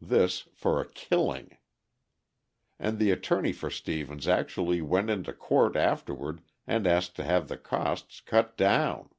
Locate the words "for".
0.52-0.80, 3.52-3.70